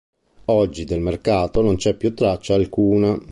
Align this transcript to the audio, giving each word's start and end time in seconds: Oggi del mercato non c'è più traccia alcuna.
Oggi 0.45 0.83
del 0.83 0.99
mercato 0.99 1.61
non 1.61 1.75
c'è 1.75 1.93
più 1.93 2.15
traccia 2.15 2.55
alcuna. 2.55 3.15